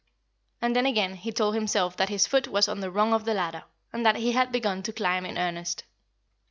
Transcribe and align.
And 0.63 0.75
then 0.75 0.87
again 0.87 1.13
he 1.13 1.31
told 1.31 1.53
himself 1.53 1.95
that 1.97 2.09
his 2.09 2.25
foot 2.25 2.47
was 2.47 2.67
on 2.67 2.79
the 2.79 2.89
rung 2.89 3.13
of 3.13 3.23
the 3.23 3.35
ladder, 3.35 3.65
and 3.93 4.03
that 4.03 4.15
he 4.15 4.31
had 4.31 4.51
begun 4.51 4.81
to 4.81 4.91
climb 4.91 5.27
in 5.27 5.37
earnest. 5.37 5.83